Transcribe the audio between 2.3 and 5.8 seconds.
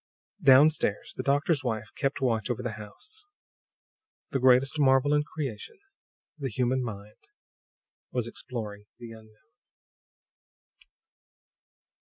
over the house. The greatest marvel in creation,